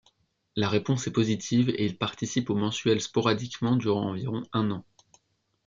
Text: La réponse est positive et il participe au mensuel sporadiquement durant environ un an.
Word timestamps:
La 0.55 0.67
réponse 0.67 1.05
est 1.05 1.11
positive 1.13 1.69
et 1.69 1.85
il 1.85 1.95
participe 1.95 2.49
au 2.49 2.55
mensuel 2.55 3.01
sporadiquement 3.01 3.75
durant 3.75 4.09
environ 4.09 4.41
un 4.51 4.71
an. 4.71 4.83